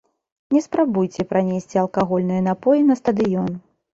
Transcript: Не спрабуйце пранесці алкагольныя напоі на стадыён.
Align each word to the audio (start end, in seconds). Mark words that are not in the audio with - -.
Не 0.55 0.59
спрабуйце 0.67 1.25
пранесці 1.33 1.77
алкагольныя 1.83 2.41
напоі 2.49 2.81
на 2.89 2.97
стадыён. 3.03 3.53